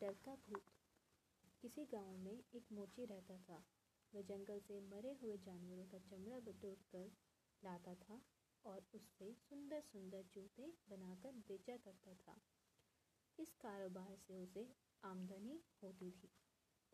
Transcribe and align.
डर 0.00 0.14
का 0.14 0.34
भूत। 0.34 0.64
किसी 1.62 1.84
गाँव 1.84 2.16
में 2.18 2.32
एक 2.32 2.72
मोची 2.72 3.04
रहता 3.04 3.36
था। 3.38 3.56
वह 4.14 4.22
जंगल 4.22 4.60
से 4.60 4.80
मरे 4.80 5.12
हुए 5.12 5.36
जानवरों 5.38 5.86
का 5.86 5.98
चमड़ा 5.98 6.38
बटोर 6.38 6.74
कर 6.92 7.10
लाता 7.64 7.94
था 7.94 8.20
और 8.64 8.90
उससे 8.94 9.34
सुंदर 9.34 9.80
सुंदर 9.80 10.22
जूते 10.22 10.66
बनाकर 10.88 11.32
बेचा 11.32 11.76
करता 11.76 12.14
था। 12.14 12.40
इस 13.38 13.54
कारोबार 13.54 14.16
से 14.16 14.42
उसे 14.42 14.66
आमदनी 15.04 15.60
होती 15.82 16.10
थी। 16.10 16.30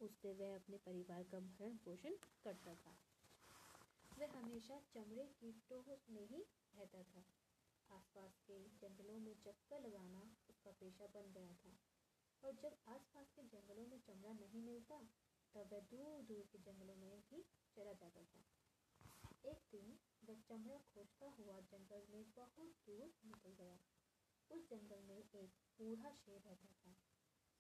उससे 0.00 0.32
वह 0.32 0.54
अपने 0.54 0.78
परिवार 0.78 1.22
का 1.22 1.40
भरण 1.40 1.76
पोषण 1.76 2.16
करता 2.44 2.74
था। 2.74 2.96
वह 4.18 4.32
हमेशा 4.32 4.80
चमड़े 4.80 5.26
की 5.26 5.52
टोह 5.70 5.96
में 6.10 6.26
ही 6.26 6.42
रहता 6.74 7.02
था। 7.02 7.24
आसपास 7.90 8.40
के 8.46 8.58
जंगलों 8.78 9.18
में 9.18 9.34
चक्कर 9.34 9.80
लगाना 9.80 10.36
उसका 10.50 10.70
पेशा 10.72 11.06
बन 11.06 11.32
गया 11.32 11.54
था। 11.54 11.95
और 12.46 12.52
जब 12.54 12.74
आसपास 12.88 13.30
के 13.36 13.42
जंगलों 13.42 13.86
में 13.86 13.98
चमड़ा 14.00 14.32
नहीं 14.32 14.60
मिलता, 14.62 14.96
तब 15.54 15.72
वह 15.72 15.80
दूर 15.90 16.20
दूर 16.22 16.44
के 16.52 16.58
जंगलों 16.58 16.94
में 16.96 17.22
ही 17.30 17.42
चला 17.76 17.92
जाता 17.92 18.22
था। 18.24 18.42
एक 19.44 19.64
दिन 19.72 19.98
वह 20.24 20.40
चमड़ा 20.48 20.76
खोजता 20.92 21.30
हुआ 21.30 21.58
जंगल 21.72 22.06
में 22.10 22.24
बहुत 22.36 22.76
दूर 22.86 23.10
निकल 23.26 23.56
गया, 23.60 23.78
उस 24.50 24.68
जंगल 24.70 25.02
में 25.02 25.16
एक 25.16 25.50
बूढ़ा 25.78 26.12
शेर 26.14 26.40
रहता 26.40 26.72
था। 26.76 26.94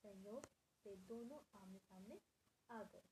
संयोग 0.02 0.46
से 0.84 0.96
दोनों 1.08 1.40
आमने 1.54 1.78
सामने 1.78 2.20
आ 2.70 2.82
गए। 2.82 3.04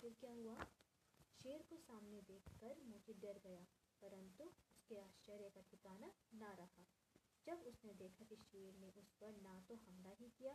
फिर 0.00 0.14
क्या 0.20 0.32
हुआ? 0.32 0.58
शेर 1.36 1.62
को 1.62 1.76
सामने 1.76 2.20
देखकर 2.22 2.82
मुझे 2.84 3.14
डर 3.14 3.40
गया, 3.44 3.64
परंतु 4.02 4.44
उसके 4.44 4.98
आश्चर्य 4.98 5.50
का 5.50 5.60
ठिकाना 5.60 6.12
ना 6.34 6.52
रहा। 6.52 6.86
जब 7.46 7.62
उसने 7.66 7.92
देखा 7.94 8.24
कि 8.24 8.36
शेर 8.36 8.74
ने 8.76 8.90
उस 8.98 9.10
पर 9.20 9.36
ना 9.42 9.58
तो 9.68 9.74
हमला 9.76 10.10
ही 10.20 10.28
किया 10.38 10.54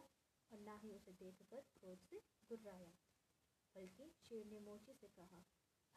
और 0.52 0.60
ना 0.60 0.80
ही 0.84 0.92
उसे 0.92 1.12
देखकर 1.14 1.62
क्रोध 1.74 2.06
से 2.10 2.22
गुर्राया 2.50 2.94
बल्कि 3.76 4.10
शेर 4.18 4.46
ने 4.46 4.60
मोची 4.60 4.94
से 4.94 5.08
कहा, 5.08 5.40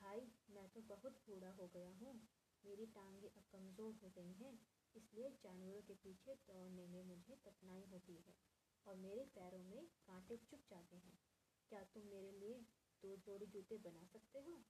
भाई, 0.01 0.21
मैं 0.51 0.69
तो 0.69 0.81
बहुत 0.81 1.21
बूढ़ा 1.29 1.51
हो 1.51 1.67
गया 1.69 1.91
हूँ। 2.01 2.13
मेरी 2.65 2.87
टांगे 2.87 3.29
अब 3.29 3.45
कमज़ोर 3.53 3.95
हो 4.03 4.11
गई 4.11 4.33
हैं, 4.35 4.53
इसलिए 4.95 5.31
जानवरों 5.43 5.83
के 5.83 5.95
पीछे 5.95 6.35
दौड़ने 6.47 6.87
में 6.87 7.03
मुझे 7.05 7.37
कठिनाई 7.45 7.85
होती 7.93 8.17
है 8.19 8.35
और 8.87 8.97
मेरे 8.97 9.25
पैरों 9.35 9.63
में 9.65 9.87
कांटे 10.07 10.37
चुप 10.51 10.65
जाते 10.71 10.97
हैं। 10.97 11.19
क्या 11.71 11.83
तुम 11.85 12.03
मेरे 12.05 12.31
लिए 12.33 12.59
दो 13.03 13.17
जोड़ी 13.17 13.47
जूते 13.47 13.79
बना 13.79 14.05
सकते 14.05 14.39
हो? 14.39 14.61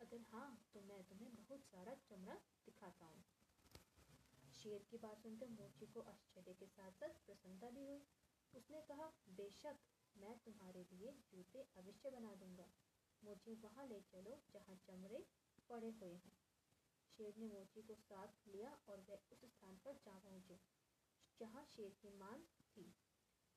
अगर 0.00 0.24
हाँ 0.32 0.48
तो 0.74 0.80
मैं 0.80 1.02
तुम्हें 1.04 1.34
बहुत 1.34 1.64
सारा 1.64 1.94
चमड़ा 2.04 2.34
दिखाता 2.66 3.06
हूँ। 3.06 3.24
शेर 4.64 4.84
की 4.90 4.98
बात 4.98 5.18
सुनकर 5.18 5.48
मोची 5.48 5.86
को 5.86 6.00
आश्चर्य 6.00 6.52
के 6.52 6.66
साथ 6.66 6.92
साथ 6.92 7.16
प्रसन्नता 7.26 7.70
भी 7.70 7.82
हुई। 7.84 8.04
उसने 8.54 8.80
कहा, 8.80 9.06
बेशक, 9.30 9.76
मैं 10.16 10.38
तुम्हारे 10.38 10.86
लिए 10.92 11.10
जूते 11.30 11.64
अवश्य 11.76 12.10
बना 12.10 12.34
दूँगा। 12.34 12.68
मुझे 13.22 13.54
वहाँ 13.54 13.86
ले 13.88 14.00
चलो 14.00 14.38
जहाँ 14.52 14.76
चमड़े 14.76 15.26
पड़े 15.70 15.90
हुए 15.90 16.14
हैं। 16.14 16.32
शेर 17.18 17.34
ने 17.38 17.46
मोची 17.46 17.82
को 17.82 17.94
साथ 17.94 18.48
लिया 18.48 18.78
और 18.88 19.04
वह 19.10 19.28
उस 19.32 19.44
स्थान 19.44 19.76
पर 19.76 19.92
जा 19.92 20.18
पहुँचे, 20.18 20.58
जहाँ 21.40 21.64
शेर 21.64 21.94
की 22.02 22.16
मान 22.16 22.46
थी। 22.70 22.88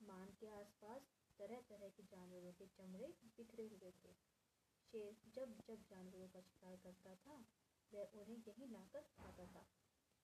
मान 0.02 0.36
के 0.40 0.48
आसपास 0.48 1.10
तरह 1.40 1.62
तरह 1.62 1.90
के 1.90 2.04
जानवरों 2.04 2.54
के 2.54 2.68
चमड़े 2.68 3.14
बिखरे 3.38 3.68
हुए 3.68 3.92
थे। 3.92 4.14
शेर 4.94 5.18
जब 5.36 5.58
जब 5.68 5.84
जानवरों 5.84 6.28
का 6.28 6.42
शिकार 6.42 6.76
करता 6.76 7.16
था, 7.16 7.44
वह 7.92 8.20
उन्हें 8.20 8.38
यहीं 8.48 8.68
लाकर 8.68 9.02
खाता 9.02 9.46
था। 9.46 9.68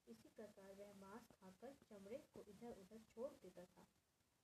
इसी 0.08 0.30
प्रकार 0.36 0.74
वह 0.76 0.94
मांस 1.00 1.30
खाकर 1.34 1.74
चमड़े 1.84 2.18
को 2.34 2.42
इधर 2.50 2.80
उधर 2.80 3.00
छोड़ 3.06 3.32
देता 3.44 3.66
था। 3.68 3.88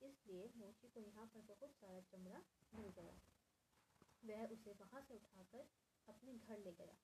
इसलिए 0.01 0.49
मोची 0.57 0.87
को 0.87 0.99
यहाँ 1.01 1.25
पर 1.27 1.41
बहुत 1.47 1.73
सारा 1.75 1.99
चमड़ा 2.11 2.41
मिल 2.73 2.89
गया। 2.97 3.15
वह 4.23 4.53
उसे 4.53 4.73
वहाँ 4.79 5.01
से 5.01 5.15
उठाकर 5.15 5.67
अपने 6.07 6.33
घर 6.35 6.57
ले 6.59 6.71
गया। 6.73 6.95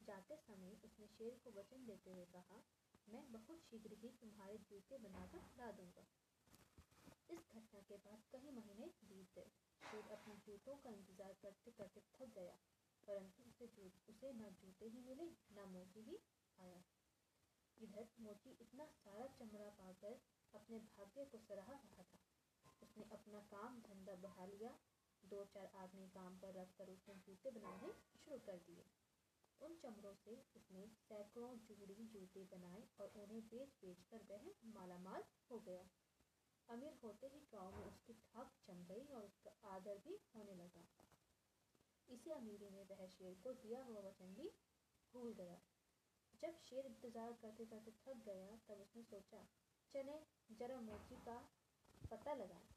जाते 0.00 0.36
समय 0.38 0.76
उसने 0.84 1.06
शेर 1.08 1.38
को 1.44 1.50
वचन 1.52 1.84
देते 1.86 2.10
हुए 2.10 2.24
कहा, 2.32 2.62
मैं 3.08 3.22
बहुत 3.32 3.62
शीघ्र 3.62 3.96
ही 4.02 4.08
तुम्हारे 4.20 4.58
जूते 4.64 4.98
बनाकर 4.98 5.44
ला 5.58 5.70
दूँगा। 5.72 6.06
इस 7.30 7.46
घटना 7.50 7.80
के 7.82 7.96
बाद 7.98 8.22
कई 8.32 8.50
महीने 8.52 8.86
बीत 9.04 9.34
गए। 9.34 9.50
शेर 9.82 10.12
अपने 10.12 10.34
जूतों 10.46 10.76
का 10.76 10.90
इंतज़ार 10.90 11.34
करते 11.42 11.70
करते 11.72 12.00
थक 12.12 12.34
गया, 12.34 12.56
परंतु 13.06 13.42
उसे 13.44 13.90
उसे 14.08 14.32
न 14.34 14.54
जूते 14.60 14.86
ही 14.86 15.02
मिले, 15.02 15.26
न 15.52 15.68
मोची 15.68 16.00
ही 16.02 16.18
आया। 16.58 16.82
इधर 17.82 18.08
मोची 18.20 18.50
इतना 18.60 18.86
सारा 18.86 19.26
चमड़ा 19.26 19.68
पाकर 19.70 20.20
अपने 20.54 20.78
भाग्य 20.78 21.24
को 21.24 21.38
सराह 21.38 21.72
रहा 21.72 22.02
था। 22.02 22.20
उसने 22.82 23.04
अपना 23.12 23.40
काम 23.40 23.80
धंधा 23.80 24.14
बढ़ा 24.14 24.46
लिया। 24.46 24.78
दो 25.24 25.44
चार 25.44 25.66
आदमी 25.76 26.08
काम 26.08 26.38
पर 26.38 26.54
रखकर 26.54 26.90
उसने 26.90 27.14
जूते 27.14 27.50
बनाने 27.50 27.92
शुरू 28.24 28.38
कर 28.38 28.56
दिए। 28.56 28.84
उन 29.60 29.74
चमड़ों 29.76 30.14
से 30.14 30.36
उसने 30.56 30.86
सैकड़ों 30.86 31.56
जूड़ी 31.58 31.94
जूते 31.94 32.44
बनाए 32.44 32.88
और 33.00 33.12
उन्हें 33.16 33.48
बेच 33.48 33.68
बेच 33.80 34.02
कर 34.02 34.26
वह 34.30 34.52
मालामाल 34.64 35.24
हो 35.50 35.58
गया। 35.60 35.88
अमीर 36.68 36.98
होते 37.02 37.26
ही 37.26 37.40
गाँव 37.40 37.76
में 37.76 37.84
उसकी 37.84 38.12
ठाक 38.12 38.52
जम 38.66 38.84
गई 38.84 39.06
और 39.06 39.24
उसका 39.24 39.50
आदर 39.64 39.98
भी 39.98 40.18
होने 40.34 40.54
लगा। 40.54 40.86
इसी 42.08 42.30
अमीरी 42.30 42.68
में 42.68 42.84
वह 42.84 43.06
शेर 43.06 43.34
को 43.34 43.52
दिया 43.52 43.82
हुआ 43.82 44.00
वचन 44.00 44.34
भी 44.34 44.50
भूल 45.14 45.32
गया। 45.32 45.58
जब 46.42 46.58
शेर 46.60 46.86
इंतज़ार 46.86 47.32
करते 47.42 47.64
करते 47.66 47.92
थक 48.02 48.22
गया 48.26 48.56
तब 48.68 48.80
उसने 48.80 49.02
सोचा 49.04 49.40
चले 49.94 50.18
जरा 50.50 50.80
मोची 50.80 51.16
का 51.24 51.36
पता 52.10 52.34
लगाए 52.34 52.68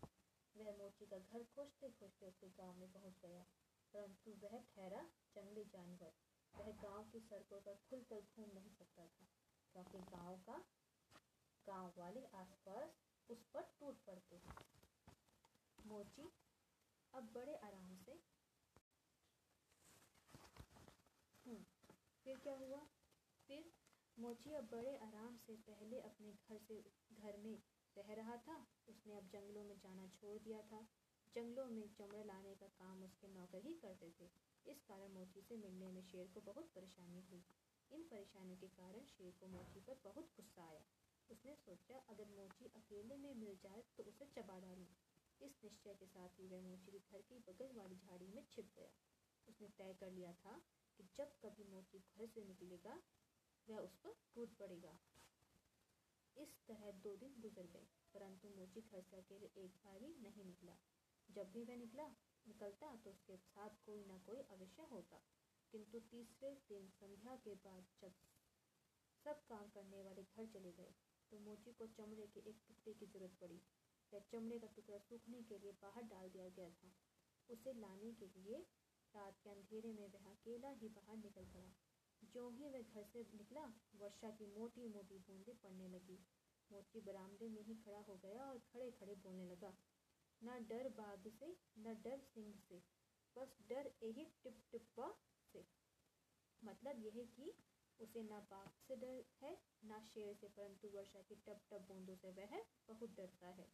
वह 0.55 0.77
मोची 0.77 1.05
का 1.05 1.17
घर 1.17 1.43
खोजते 1.55 1.89
खोजते 1.89 2.27
उसके 2.27 2.47
गाँव 2.57 2.79
में 2.79 2.91
पहुँच 2.93 3.19
गया 3.25 3.43
परंतु 3.93 4.31
वह 4.43 4.57
ठहरा 4.67 5.01
जंगली 5.35 5.63
जानवर। 5.73 6.13
वह 6.53 6.71
गाँव 6.81 7.03
की 7.11 7.19
सड़कों 7.19 7.59
पर 7.61 7.75
खुलकर 7.89 8.21
घूम 8.21 8.49
नहीं 8.53 8.71
सकता 8.71 9.05
था 9.07 9.27
क्योंकि 9.75 9.99
गाँव 10.11 10.37
का 10.47 10.57
गाँव 11.67 11.93
वाले 11.97 12.25
आसपास 12.35 12.99
उस 13.29 13.45
पर 13.53 13.69
टूट 13.79 14.03
पड़ते 14.07 14.41
मोची 15.85 16.29
अब 17.13 17.31
बड़े 17.35 17.55
आराम 17.63 17.95
से 18.05 18.19
हम्म, 21.45 21.63
फिर 22.25 22.37
क्या 22.37 22.55
हुआ? 22.57 22.81
मोची 24.21 24.53
अब 24.53 24.67
बड़े 24.71 24.97
आराम 24.97 25.37
से 25.37 25.55
पहले 25.55 25.99
अपने 25.99 26.31
घर 26.31 26.57
से 26.57 26.75
घर 27.11 27.37
में 27.37 27.61
रह 27.97 28.13
रहा 28.13 28.35
था। 28.37 28.57
उसने 28.89 29.15
अब 29.17 29.27
जंगलों 29.27 29.63
में 29.63 29.79
जाना 29.79 30.07
छोड़ 30.07 30.37
दिया 30.39 30.61
था। 30.61 30.81
जंगलों 31.35 31.65
में 31.65 31.93
चमड़े 31.93 32.23
लाने 32.23 32.55
का 32.55 32.67
काम 32.67 33.03
उसके 33.03 33.27
नौकर 33.27 33.61
ही 33.61 33.73
करते 33.73 34.11
थे। 34.19 34.29
इस 34.65 34.81
कारण 34.81 35.11
मोची 35.11 35.41
से 35.41 35.57
मिलने 35.57 35.91
में 35.91 36.01
शेर 36.01 36.27
को 36.27 36.41
बहुत 36.41 36.69
परेशानी 36.75 37.21
हुई। 37.21 37.43
इन 37.91 38.03
परेशानियों 38.03 38.57
के 38.57 38.67
कारण 38.67 39.05
शेर 39.05 39.33
को 39.39 39.47
मोची 39.47 39.79
पर 39.79 39.99
बहुत 40.03 40.25
गुस्सा 40.35 40.67
आया। 40.67 40.85
उसने 41.31 41.55
सोचा, 41.55 41.97
अगर 42.09 42.27
मोची 42.27 42.65
अकेले 42.65 43.17
में 43.17 43.33
मिल 43.35 43.57
जाए 43.63 43.83
तो 43.97 44.03
उसे 44.03 44.25
चबा 44.25 44.59
डालूं। 44.59 44.91
इस 45.41 45.57
निश्चय 45.63 45.93
के 45.93 46.05
साथ 46.05 46.39
ही 46.39 46.47
वह 46.47 46.61
मोची 46.61 46.91
के 46.91 46.99
घर 46.99 47.21
की 47.21 47.39
बगल 47.39 47.71
वाली 47.75 47.95
झाड़ी 47.95 48.27
में 48.27 48.43
छिप 48.51 48.71
गया। 48.75 48.91
उसने 49.47 49.67
तय 49.67 49.93
कर 49.99 50.11
लिया 50.11 50.33
था 50.33 50.61
कि 50.97 51.03
जब 51.17 51.33
कभी 51.43 51.63
मोची 51.63 51.99
घर 51.99 52.25
से 52.25 52.43
निकलेगा 52.43 53.01
वह 53.71 53.79
उस 53.79 53.95
पर 53.97 54.15
टूट 54.35 54.57
पड़ेगा। 54.57 54.97
इस 56.37 56.55
तरह 56.67 56.91
दो 57.03 57.15
दिन 57.15 57.35
गुजर 57.41 57.67
गए, 57.67 57.87
परंतु 58.13 58.49
मोची 58.49 58.81
घर 58.81 59.01
से 59.01 59.17
अकेले 59.17 59.47
एक 59.57 59.75
बार 59.83 59.99
भी 59.99 60.13
नहीं 60.21 60.45
निकला। 60.45 60.77
जब 61.29 61.51
भी 61.51 61.63
वह 61.63 61.77
निकला, 61.77 62.07
निकलता 62.45 62.95
तो 62.95 63.09
उसके 63.09 63.37
साथ 63.39 63.77
कोई 63.85 64.03
ना 64.05 64.17
कोई 64.25 64.41
अवश्य 64.51 64.87
होता। 64.91 65.21
किंतु 65.73 65.99
तीसरे 66.11 66.49
दिन 66.69 66.89
संध्या 66.91 67.35
के 67.43 67.53
बाद 67.65 67.85
जब 68.01 68.13
सब 69.25 69.43
काम 69.49 69.69
करने 69.69 70.01
वाले 70.01 70.23
घर 70.23 70.45
चले 70.47 70.71
गए 70.71 70.93
तो 71.31 71.39
मोची 71.39 71.71
को 71.73 71.87
चमड़े 71.89 72.25
के 72.27 72.39
एक 72.49 72.57
टुकड़े 72.67 72.93
की 72.93 73.05
ज़रूरत 73.05 73.37
पड़ी। 73.41 73.59
वह 74.11 74.19
चमड़े 74.31 74.57
का 74.59 74.67
टुकड़ा 74.67 74.97
सूखने 74.99 75.41
के 75.43 75.59
लिए 75.59 75.71
बाहर 75.81 76.03
डाल 76.05 76.29
दिया 76.29 76.47
गया 76.49 76.69
था। 76.73 76.91
उसे 77.49 77.73
लाने 77.75 78.11
के 78.13 78.27
लिए 78.29 78.57
रात 79.13 79.39
के 79.43 79.49
अंधेरे 79.49 79.93
में 79.93 80.07
वह 80.07 80.29
अकेला 80.31 80.69
ही 80.73 80.89
बाहर 80.89 81.17
निकल 81.17 81.45
पड़ा। 81.53 81.71
जो 82.21 82.49
ही 82.49 82.69
वह 82.69 82.81
घर 82.83 83.03
से 83.03 83.23
निकला, 83.33 83.65
वर्षा 83.95 84.29
की 84.31 84.45
मोटी 84.47 84.87
मोटी 84.87 85.17
बूंदें 85.19 85.55
पड़ने 85.55 85.87
लगी। 85.87 86.19
मोची 86.69 87.01
बरामदे 87.01 87.47
में 87.49 87.61
ही 87.63 87.75
खड़ा 87.75 87.99
हो 87.99 88.15
गया 88.15 88.43
और 88.43 88.59
खड़े 88.67 88.91
खड़े 88.91 89.15
बोलने 89.15 89.45
लगा, 89.45 89.73
न 90.41 90.59
डर 90.67 90.89
बाघ 90.89 91.27
से, 91.29 91.55
न 91.79 91.93
डर 92.03 92.19
सिंह 92.19 92.53
से, 92.59 92.81
बस 93.35 93.57
डर 93.69 93.91
यही 94.03 94.25
टिप 94.43 94.61
टिप्पा 94.71 95.09
से। 95.53 95.65
मतलब 96.61 97.03
यह 97.05 97.25
कि 97.35 97.53
उसे 97.99 98.23
ना 98.23 98.39
बाघ 98.51 98.69
से 98.77 98.95
डर 98.95 99.23
है, 99.41 99.57
ना 99.83 99.99
शेर 100.05 100.33
से, 100.33 100.47
परंतु 100.47 100.87
वर्षा 100.87 101.21
की 101.21 101.35
टप 101.35 101.61
टप 101.71 101.85
बूंदों 101.87 102.15
से 102.15 102.31
वह 102.31 102.57
बहुत 102.87 103.15
डरता 103.17 103.49
है। 103.49 103.67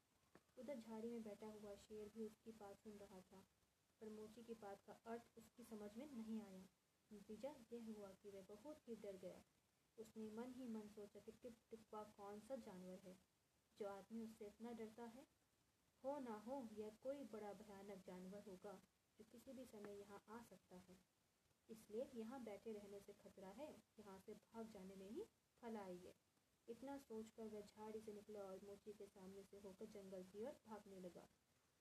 उधर 0.57 0.79
झाड़ी 0.79 1.09
में 1.09 1.23
बैठा 1.23 1.47
हुआ 1.47 1.75
शेर 1.75 2.09
भी 2.09 2.25
उसकी 2.25 2.51
बात 2.51 2.77
सुन 2.77 2.97
रहा 2.97 3.21
था, 3.21 3.45
पर 4.01 4.09
मोची 4.09 4.44
की 4.44 4.53
बात 4.53 4.83
का 4.88 4.94
अर्थ 5.05 5.38
उसकी 5.38 5.63
समझ 5.63 5.91
में 5.97 6.07
नहीं 6.07 6.41
आया। 6.41 6.65
नतीजा 7.13 7.50
यह 7.74 7.83
हुआ 7.88 8.09
कि 8.21 8.30
वह 8.30 8.42
बहुत 8.42 8.88
ही 8.88 8.95
डर 8.95 9.18
गया। 9.18 9.42
उसने 9.98 10.30
मन 10.31 10.54
ही 10.54 10.68
मन 10.68 10.88
सोचा 10.88 11.19
कि 11.19 11.31
टिप 11.31 11.57
टिप्पा 11.71 12.04
कौन 12.18 12.39
सा 12.39 12.56
जानवर 12.56 13.00
है, 13.00 13.18
जो 13.80 13.88
आदमी 13.88 14.24
उससे 14.24 14.45
इतना 14.45 14.71
डरता 14.71 15.06
है। 15.06 15.25
हो 16.04 16.19
ना 16.19 16.36
हो, 16.38 16.69
यह 16.74 16.89
कोई 17.04 17.24
बड़ा 17.24 17.54
भयानक 17.54 18.04
जानवर 18.07 18.44
होगा 18.48 18.74
जो 19.19 19.24
किसी 19.24 19.54
भी 19.54 19.65
समय 19.65 20.00
यहाँ 20.00 20.24
आ 20.30 20.42
सकता 20.42 20.75
है। 20.75 20.98
इसलिए 21.69 22.09
यहाँ 22.15 22.44
बैठे 22.44 22.74
रहने 22.74 23.00
से 23.00 23.13
खतरा 23.13 23.50
है, 23.50 23.69
यहाँ 24.00 24.19
से 24.19 24.33
भाग 24.33 24.71
जाने 24.71 24.95
में 24.95 25.09
ही 25.09 25.25
भलाई 25.63 25.98
है। 25.98 26.13
इतना 26.68 26.98
सोचकर 26.98 27.48
वह 27.48 27.62
झाड़ी 27.62 28.00
से 28.01 28.13
निकला 28.13 28.39
और 28.39 28.59
मोची 28.63 28.94
के 28.94 29.06
सामने 29.06 29.44
से 29.44 29.57
होकर 29.57 29.86
जंगल 29.86 30.24
की 30.24 30.44
ओर 30.44 30.56
भागने 30.68 31.00
लगा। 31.00 31.27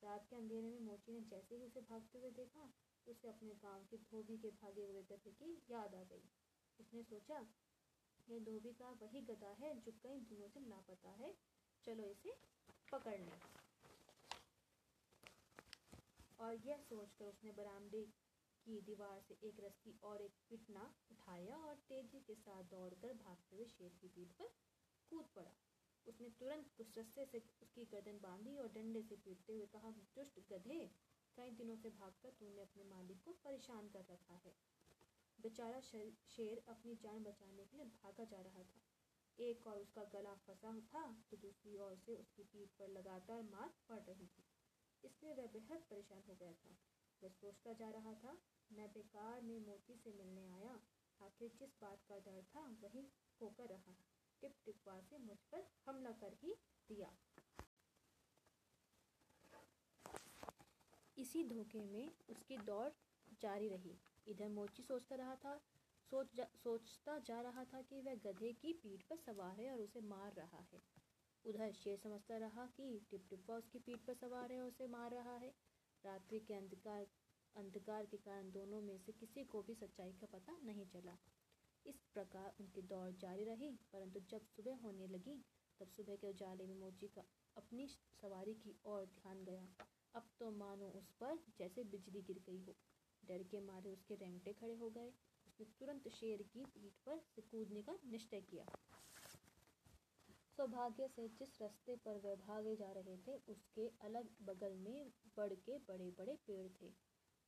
रात 0.02 0.26
के 0.30 0.36
अंधेरे 0.36 0.68
में 0.70 0.80
मोची 0.80 1.12
ने 1.12 1.20
जैसे 1.20 1.56
ही 1.56 1.64
उसे 1.64 1.80
भागते 1.80 2.18
हुए 2.18 2.30
देखा 2.30 2.68
उसे 3.08 3.28
अपने 3.28 3.54
गाँव 3.54 3.86
के 3.90 3.96
धोबी 3.96 4.38
के 4.38 4.50
भागे 4.50 4.84
हुए 4.84 5.02
गधे 5.02 5.30
की 5.30 5.62
याद 5.70 5.94
आ 5.94 6.02
गई। 6.02 6.28
उसने 6.80 7.02
सोचा, 7.02 7.46
यह 8.28 8.38
धोबी 8.38 8.72
का 8.72 8.90
वही 9.02 9.20
गधा 9.20 9.50
है 9.60 9.74
जो 9.80 9.92
कई 9.92 10.20
दिनों 10.20 10.48
से 10.48 10.60
लापता 10.60 11.10
है। 11.10 11.34
चलो 11.84 12.04
इसे 12.04 12.36
पकड़ 12.92 13.18
लें। 13.20 13.40
और 16.40 16.54
यह 16.54 16.76
सोचकर 16.76 17.24
उसने 17.24 17.52
बरामदे 17.52 18.02
की 18.66 18.80
दीवार 18.80 19.20
से 19.20 19.34
एक 19.44 19.60
रस्सी 19.60 19.98
और 20.04 20.22
एक 20.22 20.32
पिटना 20.50 20.94
उठाया 21.10 21.56
और 21.56 21.74
तेज़ी 21.74 22.20
के 22.20 22.34
साथ 22.34 22.62
दौड़कर 22.62 23.12
भागते 23.12 23.56
हुए 23.56 23.66
शेर 23.66 23.92
की 24.00 24.08
पीठ 24.08 24.28
पर 24.28 24.50
कूद 25.10 25.26
पड़ा। 25.36 25.54
उसने 26.06 26.28
तुरंत 26.30 26.70
उस 26.80 26.94
रस्से 26.98 27.24
से 27.26 27.38
उसकी 27.62 27.84
गर्दन 27.84 28.18
बांधी 28.18 28.56
और 28.56 28.68
डंडे 28.68 29.02
से 29.02 29.16
पीटते 29.16 29.52
हुए 29.52 29.66
कहा, 29.66 29.90
दुष्ट 29.90 30.40
गधे 30.52 30.90
कई 31.36 31.50
दिनों 31.52 31.76
से 31.76 31.90
भागकर 31.92 32.30
तूने 32.32 32.62
अपने 32.62 32.84
मालिक 32.86 33.22
को 33.24 33.32
परेशान 33.44 33.88
कर 33.88 34.04
रखा 34.10 34.34
है। 34.44 34.54
बेचारा 35.38 35.80
शेर 35.80 36.62
अपनी 36.68 36.94
जान 36.96 37.24
बचाने 37.24 37.64
के 37.64 37.76
लिए 37.76 37.86
भागा 37.94 38.24
जा 38.26 38.40
रहा 38.42 38.62
था। 38.64 38.82
एक 39.38 39.66
और 39.66 39.78
उसका 39.78 40.04
गला 40.12 40.34
फंसा 40.46 40.72
था 40.84 41.04
तो 41.30 41.36
दूसरी 41.36 41.76
ओर 41.78 41.96
से 41.96 42.14
उसकी 42.14 42.42
पीठ 42.44 42.70
पर 42.78 42.88
लगातार 42.90 43.42
मार 43.44 43.74
पड़ 43.88 44.00
रही 44.02 44.26
थी। 44.28 44.44
इसलिए 45.04 45.34
वह 45.34 45.46
बेहद 45.52 45.84
परेशान 45.90 46.22
हो 46.28 46.34
गया 46.34 46.52
था। 46.54 46.76
वह 47.22 47.28
सोचता 47.30 47.72
जा 47.74 47.90
रहा 47.90 48.14
था, 48.14 48.36
मैं 48.70 48.88
बेकार 48.92 49.40
में 49.42 49.58
मोती 49.60 49.96
से 49.96 50.12
मिलने 50.12 50.46
आया। 50.50 50.80
आखिर 51.20 51.50
जिस 51.58 51.76
बात 51.82 52.02
का 52.08 52.18
डर 52.20 52.42
था 52.46 52.64
वही 52.82 53.06
होकर 53.40 53.68
रहा। 53.68 53.94
टिप 54.42 54.56
टिप्पा 54.64 55.00
से 55.02 55.18
मुझ 55.18 55.36
पर 55.52 55.66
हमला 55.86 56.10
कर 56.14 56.36
ही 56.42 56.54
दिया। 56.88 57.16
इसी 61.36 61.44
धोखे 61.44 61.80
में 61.84 62.10
उसकी 62.30 62.56
दौड़ 62.56 62.88
जारी 63.42 63.68
रही। 63.68 63.90
इधर 64.28 64.48
मोची 64.48 64.82
सोचता 64.82 65.16
रहा 65.16 65.34
था 65.34 65.54
सोच 66.12 66.34
जा, 66.36 66.44
सोचता 66.56 67.18
जा 67.18 67.40
रहा 67.40 67.64
था 67.64 67.80
कि 67.82 68.00
वह 68.00 68.14
गधे 68.24 68.52
की 68.52 68.72
पीठ 68.72 69.02
पर 69.02 69.16
सवार 69.16 69.60
है 69.60 69.70
और 69.72 69.80
उसे 69.80 70.00
मार 70.00 70.32
रहा 70.32 70.60
है। 70.72 70.80
उधर 71.44 71.72
शेर 71.72 71.96
समझता 71.96 72.36
रहा 72.36 72.64
कि 72.76 72.86
टिप 73.10 73.26
टिप्पा 73.30 73.54
उसकी 73.54 73.78
पीठ 73.78 74.06
पर 74.06 74.14
सवार 74.14 74.52
है 74.52 74.60
और 74.60 74.68
उसे 74.68 74.86
मार 74.86 75.10
रहा 75.10 75.36
है। 75.36 75.50
रात्रि 76.04 76.40
के 76.40 76.54
अंधकार 76.54 77.06
अंधकार 77.56 78.06
के 78.06 78.16
कारण 78.16 78.50
दोनों 78.52 78.80
में 78.80 78.96
से 78.98 79.12
किसी 79.12 79.44
को 79.44 79.62
भी 79.62 79.74
सच्चाई 79.74 80.12
का 80.12 80.26
पता 80.32 80.56
नहीं 80.64 80.86
चला। 80.86 81.16
इस 81.86 82.00
प्रकार 82.14 82.54
उनकी 82.60 82.82
दौड़ 82.84 83.10
जारी 83.16 83.44
रही 83.44 83.70
परंतु 83.92 84.20
जब 84.30 84.46
सुबह 84.46 84.76
होने 84.76 85.06
लगी 85.08 85.36
तब 85.80 85.88
सुबह 85.88 86.16
के 86.16 86.26
उजाले 86.26 86.66
में 86.66 86.74
मोची 86.76 87.08
का 87.08 87.24
अपनी 87.56 87.88
सवारी 88.22 88.54
की 88.54 88.74
ओर 88.86 89.04
ध्यान 89.14 89.44
गया। 89.44 89.68
अब 90.16 90.28
तो 90.38 90.50
मानो 90.50 90.86
उस 90.88 91.10
पर 91.10 91.38
जैसे 91.58 91.84
बिजली 91.84 92.22
गिर 92.22 92.38
गई 92.38 92.62
हो। 92.62 92.74
डर 93.22 93.42
के 93.42 93.60
मारे 93.60 93.90
उसके 93.90 94.14
रेंगटे 94.14 94.52
खड़े 94.52 94.74
हो 94.74 94.90
गए। 94.90 95.12
उसने 95.46 95.66
तुरंत 95.78 96.08
शेर 96.08 96.42
की 96.42 96.64
पीठ 96.64 96.92
पर 97.06 97.18
से 97.18 97.42
कूदने 97.42 97.82
का 97.82 97.98
निश्चय 98.04 98.40
किया। 98.40 98.64
सौभाग्य 100.56 101.08
से 101.08 101.28
जिस 101.28 101.62
रास्ते 101.62 101.96
पर 101.96 102.16
वह 102.16 102.34
भागे 102.34 102.76
जा 102.76 102.92
रहे 102.92 103.16
थे, 103.16 103.36
उसके 103.48 103.88
अलग 104.00 104.28
बगल 104.42 104.76
में 104.76 105.12
बड़ 105.36 105.52
के 105.54 105.78
बड़े 105.78 106.10
बड़े 106.10 106.36
पेड़ 106.46 106.68
थे। 106.82 106.92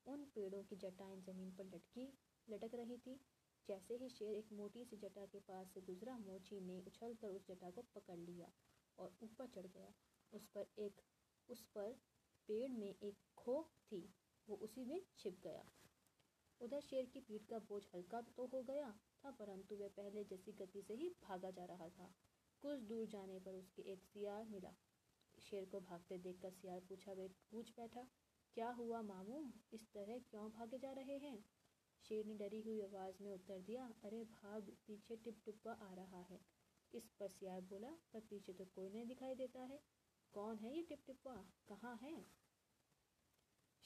उन 0.06 0.24
पेड़ों 0.24 0.62
की 0.62 0.76
जटाएँ 0.76 1.16
ज़मीन 1.20 1.50
पर 1.50 1.64
लटकी, 1.64 2.18
लटक 2.48 2.74
रही 2.74 2.98
थी। 2.98 3.20
जैसे 3.68 3.96
ही 3.96 4.08
शेर 4.08 4.34
एक 4.34 4.52
मोटी 4.52 4.84
सी 4.84 4.96
जटा 4.96 5.26
के 5.26 5.40
पास 5.40 5.72
से 5.74 5.80
गुजरा, 5.80 6.18
मोची 6.18 6.60
ने 6.60 6.78
उछलकर 6.80 7.28
उस 7.28 7.46
जटा 7.46 7.70
को 7.70 7.82
पकड़ 7.82 8.18
लिया 8.18 8.52
और 8.98 9.16
ऊपर 9.22 9.46
चढ़ 9.46 9.66
गया। 9.66 9.92
उस 10.32 10.46
पर 10.46 10.66
एक, 10.78 11.00
उस 11.48 11.62
पर 11.62 11.96
पेड़ 12.48 12.70
में 12.72 12.94
एक 13.02 13.16
खो 13.36 13.62
थी, 13.86 14.14
वो 14.48 14.56
उसी 14.56 14.84
में 14.84 15.00
छिप 15.18 15.40
गया। 15.44 15.64
उधर 16.60 16.80
शेर 16.80 17.06
की 17.06 17.20
पीठ 17.20 17.46
का 17.46 17.58
बोझ 17.58 17.82
हल्का 17.94 18.20
तो 18.20 18.46
हो 18.46 18.62
गया 18.62 18.90
था, 19.24 19.30
परंतु 19.30 19.76
वह 19.76 19.88
पहले 19.88 20.24
जैसी 20.24 20.52
गति 20.52 20.82
से 20.82 20.94
ही 20.94 21.08
भागा 21.24 21.50
जा 21.50 21.64
रहा 21.64 21.88
था। 21.88 22.14
कुछ 22.62 22.80
दूर 22.80 23.06
जाने 23.06 23.38
पर 23.40 23.54
उसके 23.54 23.82
एक 23.82 24.04
सियार 24.04 24.44
मिला। 24.44 24.74
शेर 25.38 25.64
को 25.64 25.80
भागते 25.80 26.18
देखकर 26.18 26.50
सियार 26.50 26.80
पूछा, 26.80 27.12
वे 27.12 27.28
पूछ 27.50 27.70
बैठा, 27.70 28.08
क्या 28.54 28.70
हुआ 28.70 29.02
मामू 29.02 29.52
इस 29.72 29.92
तरह 29.92 30.18
क्यों 30.18 30.50
भागे 30.50 30.78
जा 30.78 30.92
रहे 30.92 31.18
हैं? 31.18 31.44
शेर 32.02 32.26
ने 32.26 32.34
डरी 32.34 32.60
हुई 32.60 32.80
आवाज़ 32.80 33.22
में 33.22 33.32
उत्तर 33.32 33.60
दिया, 33.60 33.92
अरे 34.04 34.24
भाग, 34.24 34.76
पीछे 34.86 35.16
टिप 35.16 35.42
टिप्पा 35.44 35.72
आ 35.72 35.94
रहा 35.94 36.22
है। 36.22 36.40
इस 36.94 37.10
पर 37.20 37.28
सियार 37.28 37.60
बोला, 37.60 37.90
पर 38.12 38.20
पीछे 38.20 38.52
तो 38.52 38.64
कोई 38.64 38.88
नहीं 38.88 39.06
दिखाई 39.06 39.34
देता 39.34 39.60
है। 39.60 39.80
कौन 40.38 40.58
है 40.58 40.70
ये 40.76 40.82
टिप 40.82 40.98
टिप्पा 41.06 41.32
कहाँ 41.68 41.98
है? 42.02 42.12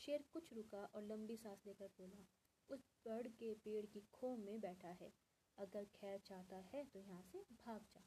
शेर 0.01 0.25
कुछ 0.33 0.53
रुका 0.53 0.83
और 0.95 1.03
लंबी 1.03 1.37
सांस 1.37 1.63
लेकर 1.67 1.87
बोला, 1.87 2.25
उस 2.71 2.83
बड़ 3.07 3.27
के 3.29 3.55
पेड़ 3.55 3.87
की 3.87 4.01
खो 4.13 4.37
में 4.37 4.61
बैठा 4.61 4.89
है। 4.89 5.11
अगर 5.59 5.85
खैर 5.85 6.19
चाहता 6.19 6.57
है 6.57 6.85
तो 6.85 6.99
यहाँ 6.99 7.23
से 7.23 7.39
भाग 7.39 7.87
जा। 7.95 8.03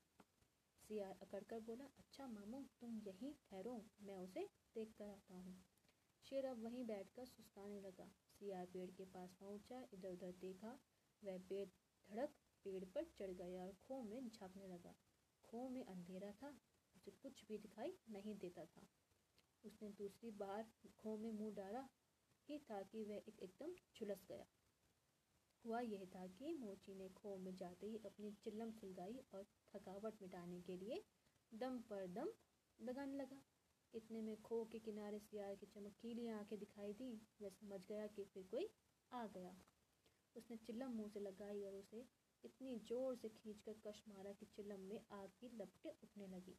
सियार 0.89 1.17
अकड़कर 1.21 1.59
बोला 1.59 1.85
अच्छा 1.97 2.27
मामू, 2.27 2.61
तुम 2.81 2.99
यहीं 2.99 3.33
ठहरो, 3.33 3.85
मैं 4.01 4.17
उसे 4.17 4.45
देख 4.75 4.93
कर 4.97 5.05
आता 5.05 5.33
हूँ। 5.33 5.57
शेर 6.25 6.45
अब 6.45 6.63
वहीं 6.63 6.85
बैठकर 6.85 7.25
सुस्ताने 7.25 7.81
लगा। 7.81 8.07
सियार 8.39 8.65
पेड़ 8.65 8.89
के 8.91 9.05
पास 9.05 9.35
पहुँचा 9.39 9.87
इधर 9.93 10.09
उधर 10.09 10.31
देखा, 10.31 10.77
वह 11.23 11.37
पेड़ 11.49 11.67
धड़क 12.09 12.35
पेड़ 12.65 12.83
पर 12.85 13.03
चढ़ 13.03 13.31
गया 13.31 13.63
और 13.63 13.73
खो 13.81 14.01
में 14.03 14.29
झांकने 14.29 14.67
लगा। 14.67 14.95
खो 15.43 15.67
में 15.69 15.85
अंधेरा 15.85 16.31
था 16.31 16.53
उसे 17.07 17.11
कुछ 17.11 17.45
भी 17.47 17.57
दिखाई 17.57 17.93
नहीं 18.09 18.35
देता 18.35 18.65
था। 18.65 18.87
उसने 19.63 19.89
दूसरी 19.89 20.31
बार 20.31 20.71
खो 20.97 21.17
में 21.17 21.31
मुँह 21.31 21.53
डाला 21.53 21.87
ही 22.49 22.57
था 22.59 22.81
कि 22.81 23.03
वह 23.03 23.15
एक 23.15 23.39
एकदम 23.43 23.73
झुलस 23.95 24.25
गया। 24.29 24.45
हुआ 25.65 25.79
यह 25.79 26.05
था 26.05 26.25
कि 26.27 26.53
मोची 26.53 26.95
ने 26.95 27.09
खो 27.09 27.35
में 27.37 27.55
जाते 27.55 27.87
ही 27.87 27.97
अपनी 28.05 28.31
चिल्लम 28.43 28.71
सुलगाई 28.71 29.23
और 29.33 29.45
थकावट 29.75 30.21
मिटाने 30.21 30.61
के 30.61 30.77
लिए 30.77 31.03
दम 31.51 31.79
पर 31.79 32.07
दम 32.07 32.29
लगाने 32.79 33.15
लगा। 33.15 33.41
इतने 33.93 34.21
में 34.21 34.41
खो 34.41 34.63
के 34.65 34.79
किनारे 34.79 35.19
सियार 35.19 35.55
की 35.55 35.65
चमकीली 35.65 36.27
आँखें 36.27 36.59
दिखाई 36.59 36.93
दी। 36.93 37.09
वह 37.41 37.49
समझ 37.49 37.79
गया 37.87 38.07
कि 38.07 38.23
फिर 38.23 38.43
कोई 38.43 38.69
आ 39.11 39.25
गया। 39.27 39.55
उसने 40.35 40.57
चिल्लम 40.57 40.91
मुँह 40.91 41.09
से 41.09 41.19
लगाई 41.19 41.63
और 41.63 41.75
उसे 41.75 42.05
इतनी 42.43 42.75
ज़ोर 42.79 43.15
से 43.15 43.29
खींचकर 43.29 43.73
कश 43.87 44.03
मारा 44.07 44.31
कि 44.33 44.45
चिल्लम 44.45 44.79
में 44.79 44.99
आग 45.11 45.29
की 45.39 45.49
लपटें 45.57 45.89
उठने 45.89 46.27
लगी। 46.27 46.57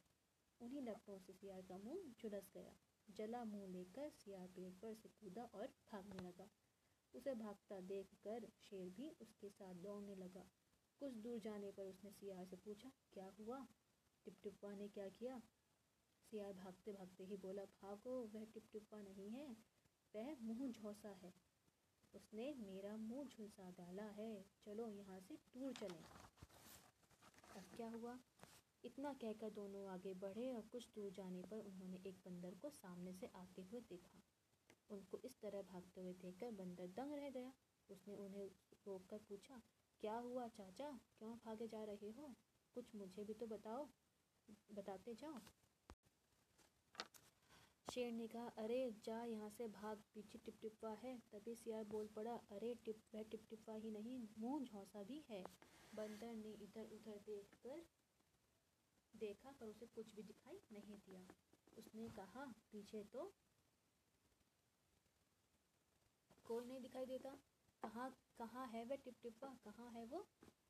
उन्हीं 0.61 0.81
लपटों 0.81 1.19
से 1.19 1.33
सियार 1.33 1.61
का 1.61 1.77
मुँह 1.77 2.13
झुलस 2.21 2.51
गया। 2.53 2.73
जला 3.09 3.43
मुँह 3.43 3.67
लेकर 3.67 4.09
सियार 4.09 4.47
पेड़ 4.47 4.73
पर 4.73 4.93
से 4.93 5.09
कूदा 5.09 5.43
और 5.43 5.67
भागने 5.67 6.27
लगा। 6.27 6.49
उसे 7.15 7.35
भागता 7.35 7.79
देख 7.79 8.07
कर 8.23 8.47
शेर 8.61 8.89
भी 8.89 9.09
उसके 9.09 9.49
साथ 9.49 9.73
दौड़ने 9.73 10.15
लगा। 10.15 10.45
कुछ 10.99 11.13
दूर 11.13 11.39
जाने 11.39 11.71
पर 11.71 11.83
उसने 11.83 12.11
सियार 12.11 12.45
से 12.45 12.55
पूछा, 12.55 12.91
क्या 13.13 13.33
हुआ? 13.39 13.67
टिपटिप्पा 14.25 14.75
ने 14.75 14.87
क्या 14.87 15.09
किया? 15.09 15.41
सियार 16.31 16.53
भागते 16.53 16.91
भागते 16.91 17.23
ही 17.23 17.37
बोला, 17.37 17.65
भागो, 17.65 18.29
वह 18.35 18.45
टिपटिप्पा 18.45 19.01
नहीं 19.01 19.29
है। 19.29 19.57
वह 20.15 20.35
मुँह 20.41 20.71
झोसा 20.71 21.09
है। 21.09 21.33
उसने 22.15 22.53
मेरा 22.53 22.97
मुँह 22.97 23.27
झुलसा 23.27 23.69
डाला 23.71 24.03
है। 24.03 24.45
चलो 24.65 24.87
यहाँ 24.89 25.19
से 25.19 25.35
दूर 25.35 25.73
चलें। 25.73 26.05
अब 27.55 27.63
क्या 27.75 27.89
हुआ? 27.89 28.19
इतना 28.87 29.13
कहकर 29.13 29.49
दोनों 29.49 29.87
आगे 29.87 30.13
बढ़े 30.13 30.49
और 30.49 30.61
कुछ 30.61 30.87
दूर 30.95 31.11
जाने 31.11 31.41
पर 31.41 31.59
उन्होंने 31.59 31.97
एक 31.97 32.15
बंदर 32.15 32.55
को 32.55 32.69
सामने 32.69 33.13
से 33.13 33.27
आते 33.35 33.61
हुए 33.61 33.81
देखा। 33.81 34.23
उनको 34.89 35.19
इस 35.25 35.41
तरह 35.41 35.61
भागते 35.61 36.01
हुए 36.01 36.13
देखकर 36.13 36.51
बंदर 36.51 36.87
दंग 36.87 37.13
रह 37.13 37.29
गया। 37.29 37.53
उसने 37.89 38.15
उन्हें 38.15 38.45
रोककर 38.87 39.17
पूछा, 39.17 39.61
क्या 40.01 40.15
हुआ 40.15 40.47
चाचा? 40.47 40.99
क्यों 41.19 41.37
भागे 41.37 41.67
जा 41.67 41.83
रहे 41.83 42.11
हो? 42.11 42.35
कुछ 42.73 42.95
मुझे 42.95 43.23
भी 43.23 43.33
तो 43.33 43.47
बताओ, 43.47 43.89
बताते 44.73 45.15
जाओ। 45.15 45.39
शेर 47.93 48.11
ने 48.11 48.27
कहा, 48.27 48.47
अरे, 48.47 48.91
जा 49.05 49.23
यहाँ 49.23 49.49
से 49.49 49.67
भाग, 49.67 49.97
पीछे 49.97 50.37
टिपटिपा 50.37 50.89
है। 50.89 51.17
तभी 51.17 51.55
सियार 51.55 51.83
बोल 51.83 52.07
पड़ा, 52.07 52.35
अरे, 52.35 52.75
टिप 52.75 53.01
वह 53.15 53.23
टिपटिपा 53.23 53.73
ही 53.73 53.91
नहीं, 53.91 54.27
मुँह 54.39 54.63
झौसा 54.63 55.03
भी 55.03 55.25
है। 55.29 55.43
बंदर 55.95 56.33
ने 56.33 56.51
इधर 56.51 56.85
उधर 56.85 57.17
देखकर 57.17 57.85
देखा 59.19 59.51
पर 59.51 59.65
उसे 59.65 59.85
कुछ 59.85 60.15
भी 60.15 60.23
दिखाई 60.23 60.59
नहीं 60.71 60.97
दिया। 60.97 61.27
उसने 61.77 62.09
कहा, 62.09 62.45
पीछे 62.71 63.03
तो 63.03 63.33
कोई 66.45 66.65
नहीं 66.65 66.81
दिखाई 66.81 67.05
देता। 67.05 67.29
कहाँ 67.83 68.09
कहाँ 68.39 68.67
है 68.67 68.83
वह 68.85 68.95
टिपटिप्पा 68.95 69.47
कहाँ 69.65 69.91
है 69.91 70.05
वो 70.05 70.27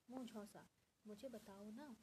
मुँह 0.10 0.26
झौसा? 0.26 0.68
मुझे 1.08 1.30
बताओ 1.30 1.72
ना। 1.72 1.96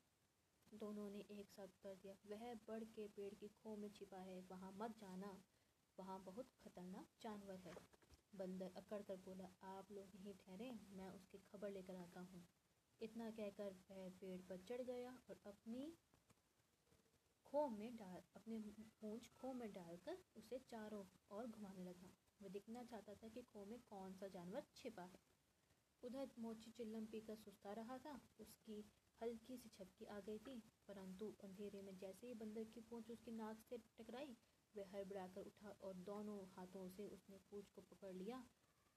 दोनों 0.74 1.10
ने 1.10 1.18
एक 1.18 1.50
साथ 1.50 1.64
उत्तर 1.64 1.94
दिया, 1.94 2.14
वह 2.26 2.54
बढ़ 2.54 2.84
के 2.84 3.08
पेड़ 3.08 3.34
की 3.34 3.48
खो 3.48 3.76
में 3.76 3.88
छिपा 3.88 4.18
है। 4.18 4.40
वहाँ 4.40 4.72
मत 4.72 4.90
जाना। 4.90 5.42
वहाँ 5.98 6.18
बहुत 6.24 6.46
खतरनाक 6.64 7.08
जानवर 7.22 7.56
है। 7.56 7.74
बंदर 8.34 8.72
अकड़ 8.76 9.02
कर 9.02 9.16
बोला, 9.16 9.48
आप 9.62 9.92
लोग 9.92 10.16
यहीं 10.16 10.34
ठहरे, 10.34 10.70
मैं 10.90 11.08
उसकी 11.08 11.38
खबर 11.38 11.70
लेकर 11.70 11.96
आता 11.96 12.20
हूँ। 12.20 12.44
इतना 13.02 13.30
कहकर 13.30 13.76
वह 13.90 14.08
पेड़ 14.08 14.40
पर 14.40 14.58
चढ़ 14.58 14.82
गया 14.82 15.18
और 15.30 15.40
अपनी 15.46 15.92
खो 17.54 17.66
में 17.68 17.96
डाल, 17.96 18.22
अपनी 18.36 18.56
पूंछ 19.00 19.26
खो 19.30 19.52
में 19.52 19.72
डालकर 19.72 20.16
उसे 20.36 20.58
चारों 20.58 21.02
ओर 21.30 21.46
घुमाने 21.46 21.84
लगा। 21.84 22.08
वह 22.40 22.48
दिखना 22.48 22.82
चाहता 22.82 23.14
था 23.14 23.28
कि 23.28 23.42
खो 23.42 23.64
में 23.64 23.78
कौन 23.80 24.14
सा 24.14 24.28
जानवर 24.28 24.64
छिपा 24.76 25.02
है। 25.02 25.20
उधर 26.02 26.30
मोची 26.38 26.70
चिल्लम 26.70 27.06
पीकर 27.06 27.36
सुस्ता 27.36 27.72
रहा 27.72 27.98
था, 27.98 28.18
उसकी 28.40 28.80
हल्की 29.20 29.56
सी 29.56 29.68
छपकी 29.68 30.04
आ 30.06 30.18
गई 30.20 30.38
थी, 30.38 30.58
परंतु 30.88 31.32
अंधेरे 31.44 31.82
में 31.82 31.96
जैसे 31.98 32.26
ही 32.26 32.34
बंदर 32.34 32.64
की 32.64 32.80
पूंछ 32.80 33.10
उसकी 33.10 33.32
नाक 33.32 33.62
से 33.70 33.78
टकराई, 33.78 34.36
वह 34.74 34.90
हड़बड़ाकर 34.94 35.46
उठा 35.46 35.76
और 35.82 35.94
दोनों 36.10 36.38
हाथों 36.48 36.88
से 36.88 37.08
उसने 37.08 37.38
पूंछ 37.50 37.70
को 37.70 37.82
पकड़ 37.94 38.14
लिया। 38.14 38.44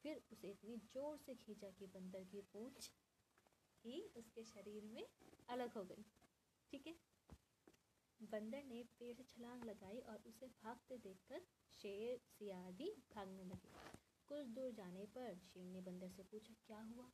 फिर 0.04 0.24
उसे 0.32 0.52
इतनी 0.52 0.78
ज़ोर 0.94 1.18
से 1.18 1.36
खींचा 1.36 1.70
कि 1.70 1.86
बंदर 1.94 2.24
की 2.24 2.42
पूंछ 2.54 2.92
ही 3.84 4.02
उसके 4.18 4.44
शरीर 4.46 4.94
में 4.94 5.04
अलग 5.50 5.74
हो 5.74 5.84
गई। 5.84 6.17
बंदर 8.38 8.64
ने 8.64 8.84
पेड़ 8.84 9.16
से 9.18 9.24
छलांग 9.24 9.64
लगाई 9.64 10.00
और 10.00 10.24
उसे 10.28 10.48
भागते 10.48 10.98
देखकर 10.98 11.42
शेर, 11.72 12.18
सियादी 12.18 12.90
भागने 13.16 13.44
लगे। 13.44 13.72
कुछ 14.28 14.48
दूर 14.48 14.72
जाने 14.72 15.06
पर 15.06 15.38
शेर 15.38 15.66
ने 15.66 15.82
बंदर 15.82 16.10
से 16.10 16.24
पूछा, 16.24 16.54
क्या 16.68 16.82
हुआ? 16.82 17.10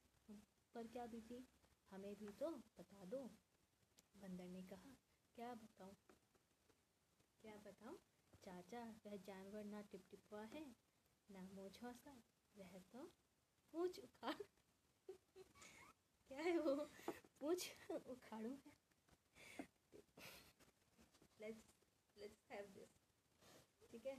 पर 0.75 0.87
क्या 0.87 1.05
बीती? 1.05 1.47
हमें 1.91 2.15
भी 2.15 2.27
तो 2.27 2.51
बता 2.51 3.05
दो। 3.05 3.23
बंदर 4.15 4.47
ने 4.47 4.61
कहा, 4.61 4.95
क्या 5.35 5.53
बताऊँ? 5.53 5.95
क्या 7.41 7.57
बताऊँ? 7.57 7.97
चाचा, 8.43 8.83
वह 9.05 9.17
जानवर 9.17 9.63
ना 9.63 9.81
टिपटिपा 9.81 10.41
है, 10.43 10.75
ना 11.31 11.41
मोछौसा 11.41 12.23
वह 12.57 12.79
तो 12.91 13.11
पूछ 13.71 13.99
उखाड़ 13.99 14.35
क्या 16.27 16.41
है 16.41 16.57
वो? 16.59 16.75
पूछ 17.39 17.71
उखाड़ू 17.91 18.49
है? 18.49 18.82
लेट्स 21.43 21.65
लेट्स 22.17 22.51
हैव 22.51 22.65
दिस 22.65 22.99
ठीक 23.91 24.05
है? 24.05 24.15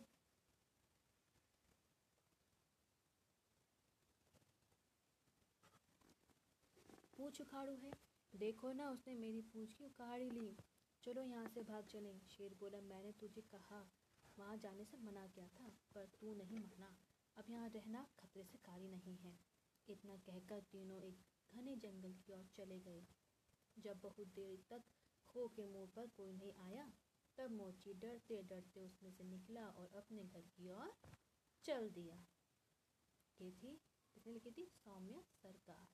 पूछ 7.17 7.41
उखाड़ू 7.41 7.73
है? 7.73 7.91
देखो 8.35 8.73
ना, 8.73 8.91
उसने 8.91 9.15
मेरी 9.15 9.41
पूछ 9.41 9.73
की, 9.73 9.85
उखाड़ 9.85 10.23
ली। 10.23 10.57
चलो 11.05 11.23
यहाँ 11.25 11.49
से 11.49 11.63
भाग 11.63 11.85
चलें। 11.85 12.21
शेर 12.29 12.55
बोला, 12.55 12.81
मैंने 12.81 13.13
तुझे 13.13 13.41
कहा, 13.41 13.91
वहाँ 14.39 14.57
जाने 14.57 14.85
से 14.85 14.97
मना 14.97 15.27
किया 15.27 15.47
था, 15.47 15.69
पर 15.95 16.07
तू 16.07 16.35
नहीं 16.35 16.59
माना। 16.59 16.97
अब 17.37 17.45
यहाँ 17.51 17.69
रहना 17.69 18.07
खतरे 18.19 18.45
से 18.45 18.59
कारी 18.59 18.89
नहीं 18.89 19.17
है। 19.17 19.39
इतना 19.89 20.17
कहकर 20.17 20.61
तीनों 20.61 21.01
एक 21.03 21.19
घने 21.53 21.77
जंगल 21.77 22.13
की 22.13 22.33
ओर 22.33 22.45
चले 22.57 22.81
गए। 22.81 23.07
जब 23.79 24.01
बहुत 24.01 24.27
देर 24.27 24.65
तक 24.71 24.83
खो 25.29 25.49
के 25.49 25.67
मुँह 25.67 25.87
पर 25.87 26.07
कोई 26.07 26.33
नहीं 26.33 26.53
आया 26.53 26.93
तब 27.39 27.51
मोची 27.51 27.95
डरते 27.95 28.43
डरते 28.43 28.81
उसमें 28.81 29.11
से 29.11 29.25
निकला 29.25 29.69
और 29.69 29.91
अपने 29.97 30.25
घर 30.25 30.41
की 30.41 30.71
ओर 30.71 30.95
चल 31.65 31.91
दिया। 31.91 32.27
ये 33.41 33.51
थी, 33.51 33.81
इसने 34.17 34.33
लिखी 34.33 34.51
थी 34.51 34.67
सौम्य 34.67 35.25
सरकार। 35.43 35.89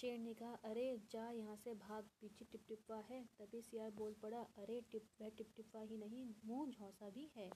शेर 0.00 0.18
ने 0.18 0.34
कहा, 0.34 0.54
अरे, 0.54 0.98
जा 1.10 1.30
यहाँ 1.30 1.56
से 1.56 1.74
भाग, 1.74 2.04
पीछे 2.20 2.44
टिपटिपा 2.44 2.96
है। 2.96 3.24
तभी 3.24 3.62
सियार 3.62 3.90
बोल 3.90 4.14
पड़ा, 4.14 4.42
अरे, 4.42 4.80
टिप 4.80 5.08
वह 5.20 5.28
टिपटिपा 5.28 5.80
ही 5.80 5.96
नहीं, 5.96 6.34
मुँह 6.44 6.70
झौसा 6.70 7.10
भी 7.10 7.30
है। 7.36 7.50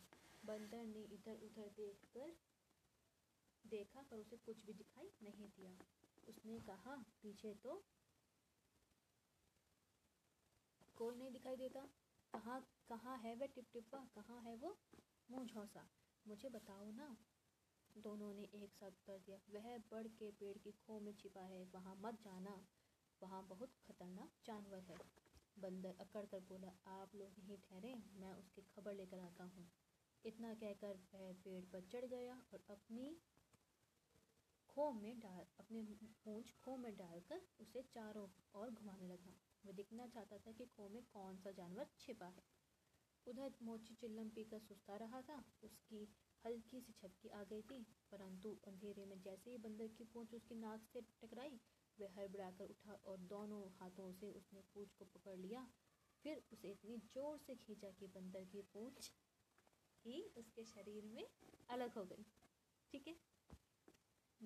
बंदर 0.44 0.84
ने 0.84 1.02
इधर 1.02 1.36
उधर 1.36 1.68
देख 1.68 1.96
कर 2.14 2.36
देखा, 3.66 4.02
पर 4.02 4.16
उसे 4.16 4.36
कुछ 4.36 4.66
भी 4.66 4.72
दिखाई 4.72 5.10
नहीं 5.22 5.48
दिया। 5.48 5.78
उसने 6.28 6.60
कहा, 6.60 6.96
पीछे 6.96 7.54
तो 7.54 7.84
कोई 10.96 11.16
नहीं 11.16 11.30
दिखाई 11.30 11.56
देता। 11.56 11.80
कहाँ 12.34 12.60
कहाँ 12.88 13.18
है 13.18 13.34
वह 13.34 13.46
टिपटिपा? 13.46 13.98
कहाँ 13.98 14.40
है 14.42 14.56
वो 14.56 14.76
मुँह 15.30 15.44
झोंसा? 15.44 15.88
मुझे 16.28 16.48
बताओ 16.48 16.90
ना। 16.92 17.16
दोनों 17.96 18.34
ने 18.34 18.42
एक 18.42 18.74
साथ 18.74 18.90
उत्तर 18.90 19.18
दिया। 19.18 19.38
वह 19.50 19.78
बढ़ 19.78 20.06
के 20.06 20.30
पेड़ 20.30 20.58
की 20.58 20.72
खो 20.72 21.00
में 21.00 21.12
छिपा 21.12 21.40
है। 21.40 21.64
वहाँ 21.64 21.96
मत 22.02 22.22
जाना। 22.22 22.66
वहाँ 23.22 23.46
बहुत 23.46 23.68
खतरनाक 23.88 24.32
जानवर 24.46 24.78
है। 24.78 24.98
बंदर 25.58 25.94
अकड़ 26.00 26.26
कर 26.26 26.40
बोला, 26.40 26.72
आप 26.86 27.14
लोग 27.14 27.38
यहीं 27.38 27.58
ठहरे? 27.58 27.94
मैं 27.94 28.32
उसकी 28.32 28.62
खबर 28.62 28.94
लेकर 28.94 29.18
आता 29.18 29.44
हूँ। 29.44 29.70
इतना 30.24 30.54
कहकर 30.54 30.98
वह 31.14 31.32
पेड़ 31.32 31.64
पर 31.64 31.80
चढ़ 31.80 32.04
गया 32.04 32.34
और 32.52 32.64
अपनी 32.70 33.16
खो 34.68 34.90
में 34.90 35.20
डाल, 35.20 35.46
अपनी 35.60 35.82
पूंछ 36.24 36.52
खो 36.64 36.76
में 36.76 36.96
डालकर 36.96 37.42
उसे 37.60 37.82
चारों 37.82 38.28
ओर 38.60 38.70
घुमाने 38.70 39.08
लगा। 39.08 39.45
वह 39.66 39.72
दिखना 39.72 40.06
चाहता 40.06 40.38
था 40.38 40.52
कि 40.52 40.66
खो 40.66 40.88
में 40.88 41.02
कौन 41.04 41.36
सा 41.36 41.50
जानवर 41.50 41.88
छिपा 42.00 42.26
है। 42.26 42.42
उधर 43.26 43.54
मोची 43.62 43.94
चिल्लम 43.94 44.28
पीकर 44.28 44.58
सुस्ता 44.58 44.96
रहा 44.96 45.20
था, 45.22 45.44
उसकी 45.62 46.08
हल्की 46.44 46.80
सी 46.80 46.92
छपकी 46.92 47.28
आ 47.28 47.42
गई 47.44 47.62
थी, 47.62 47.80
परंतु 48.10 48.56
अंधेरे 48.66 49.04
में 49.04 49.20
जैसे 49.22 49.50
ही 49.50 49.58
बंदर 49.58 49.88
की 49.88 50.04
पूंछ 50.04 50.34
उसकी 50.34 50.54
नाक 50.54 50.86
से 50.92 51.00
टकराई, 51.22 51.58
वह 51.98 52.14
हड़बड़ाकर 52.18 52.64
उठा 52.64 52.92
और 53.06 53.18
दोनों 53.26 53.62
हाथों 53.72 54.12
से 54.12 54.30
उसने 54.32 54.60
पूंछ 54.74 54.92
को 54.92 55.04
पकड़ 55.04 55.36
लिया। 55.36 55.66
फिर 56.24 56.42
उसे 56.52 56.70
इतनी 56.70 56.96
ज़ोर 56.96 57.38
से 57.38 57.54
खींचा 57.56 57.90
कि 57.90 58.06
बंदर 58.06 58.44
की 58.44 58.62
पूंछ 58.62 59.10
ही 60.04 60.22
उसके 60.36 60.64
शरीर 60.64 61.04
में 61.04 61.26
अलग 61.70 61.94
हो 61.94 62.04
गई। 62.04 62.24
ठीक 62.92 63.08
है? 63.08 63.16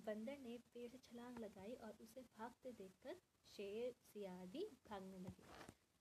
बंदर 0.00 0.38
ने 0.38 0.58
पेड़ 0.74 0.88
से 0.90 0.98
छलांग 0.98 1.38
लगाई 1.38 1.74
और 1.74 1.98
उसे 2.00 2.22
भागते 2.22 2.72
देखकर 2.72 3.16
शेर 3.46 3.92
सियादी 3.92 4.64
भागने 4.90 5.18
लगे। 5.18 5.48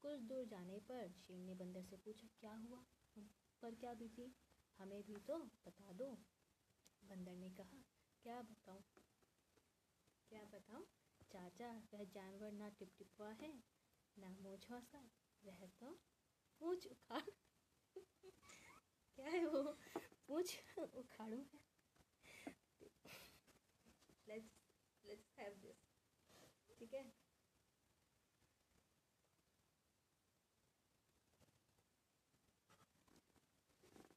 कुछ 0.02 0.20
दूर 0.20 0.46
जाने 0.46 0.80
पर 0.80 1.12
शेर 1.12 1.38
ने 1.38 1.54
बंदर 1.54 1.84
से 1.84 1.98
पूछा, 1.98 2.28
क्या 2.40 2.54
हुआ? 2.56 2.84
पर 3.62 3.76
क्या 3.76 3.94
बीती? 3.94 4.36
हमें 4.78 5.04
भी 5.04 5.16
तो 5.16 5.38
बता 5.38 5.92
दो। 5.94 6.12
बंदर 7.04 7.36
ने 7.36 7.50
कहा, 7.50 7.84
क्या 8.24 8.42
बताऊँ? 8.42 8.84
क्या 10.30 10.44
बताऊँ? 10.44 10.86
चाचा, 11.32 11.72
वह 11.94 12.04
जानवर 12.04 12.52
ना 12.52 12.70
टिपटिपा 12.70 13.30
है, 13.42 13.54
ना 14.18 14.30
मोछौसा 14.30 15.10
वह 15.44 15.66
तो 15.80 16.00
पूछ 16.60 16.88
उखाड़ 16.88 17.22
क्या 19.16 19.30
है 19.30 19.46
वो? 19.46 19.64
पूछ 20.28 20.58
उखाड़ू 20.80 21.38
है? 21.38 21.69
लेट्स 24.30 24.60
लेट्स 25.06 25.34
हैव 25.40 25.54
दिस 25.54 25.88
ठीक 26.80 26.94
है? 26.94 27.04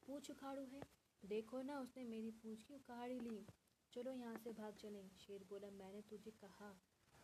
पूछ 0.06 0.30
उखाड़ू 0.30 0.62
है। 0.62 0.80
देखो 1.22 1.62
ना, 1.62 1.78
उसने 1.80 2.04
मेरी 2.04 2.30
पूछ 2.30 2.62
की, 2.62 2.74
उखाड़ 2.74 3.10
ली। 3.10 3.46
चलो 3.92 4.12
यहाँ 4.12 4.36
से 4.36 4.52
भाग 4.52 4.74
चलें। 4.74 5.08
शेर 5.16 5.44
बोला, 5.44 5.70
मैंने 5.70 6.00
तुझे 6.02 6.30
कहा, 6.30 6.68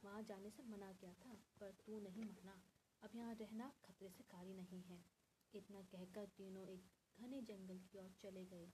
वहाँ 0.05 0.23
जाने 0.23 0.51
से 0.51 0.63
मना 0.63 0.93
किया 0.93 1.13
था, 1.13 1.35
पर 1.61 1.73
तू 1.87 1.99
नहीं 2.01 2.25
माना। 2.25 2.63
अब 3.03 3.17
यहाँ 3.17 3.35
रहना 3.35 3.73
खतरे 3.85 4.11
से 4.11 4.25
खाली 4.25 4.55
नहीं 4.55 4.83
है। 4.83 5.05
इतना 5.55 5.83
कहकर 5.83 6.27
तीनों 6.27 6.67
एक 6.69 6.85
घने 7.19 7.43
जंगल 7.43 7.79
की 7.79 7.99
ओर 7.99 8.11
चले 8.23 8.45
गए। 8.45 8.71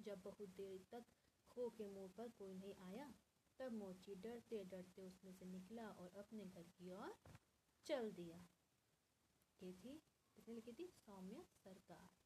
जब 0.00 0.22
बहुत 0.22 0.48
देर 0.48 0.84
तक 0.92 1.04
खो 1.50 1.68
के 1.70 1.88
मुँह 1.88 2.08
पर 2.08 2.28
कोई 2.28 2.54
नहीं 2.54 2.74
आया 2.74 3.12
तब 3.58 3.72
मोची 3.72 4.14
डरते 4.14 4.64
डरते 4.64 5.02
उसमें 5.02 5.32
से 5.32 5.44
निकला 5.44 5.88
और 5.88 6.12
अपने 6.18 6.44
घर 6.44 6.62
की 6.62 6.90
ओर 6.90 7.14
चल 7.86 8.12
दिया। 8.12 8.46
थी 9.60 10.54
लिखी 10.54 10.72
थी, 10.72 10.92
सौम्य 10.96 11.44
सरकार। 11.64 12.23